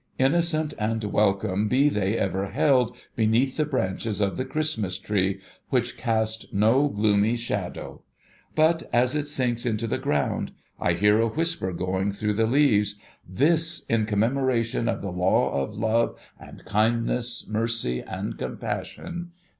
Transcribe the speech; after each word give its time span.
Innocent 0.17 0.73
and 0.79 1.03
welcome 1.03 1.67
be 1.67 1.87
they 1.87 2.17
ever 2.17 2.47
held, 2.47 2.97
beneath 3.15 3.55
the 3.55 3.65
branches 3.67 4.19
of 4.19 4.35
the 4.35 4.45
Christmas 4.45 4.97
Tree, 4.97 5.39
which 5.69 5.95
cast 5.95 6.51
no 6.51 6.87
gloomy 6.87 7.35
shadow! 7.37 8.01
But, 8.55 8.89
as 8.91 9.13
it 9.13 9.27
sinks 9.27 9.63
into 9.63 9.85
the 9.85 9.99
ground, 9.99 10.53
I 10.79 10.93
hear 10.93 11.19
a 11.21 11.27
whisper 11.29 11.71
going 11.71 12.13
through 12.13 12.33
the 12.33 12.47
leaves.' 12.47 12.95
This, 13.43 13.85
in 13.85 14.07
com 14.07 14.21
memoration 14.21 14.87
of 14.91 15.01
the 15.03 15.11
law 15.11 15.51
of 15.53 15.75
love 15.75 16.17
and 16.39 16.65
kindness, 16.65 17.45
mercy 17.47 17.99
and 18.01 18.39
compassion. 18.39 19.33